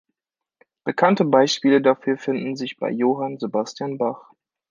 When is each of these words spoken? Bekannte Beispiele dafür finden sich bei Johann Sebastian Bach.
Bekannte 0.83 1.25
Beispiele 1.25 1.79
dafür 1.79 2.17
finden 2.17 2.55
sich 2.55 2.77
bei 2.79 2.89
Johann 2.89 3.37
Sebastian 3.37 3.99
Bach. 3.99 4.31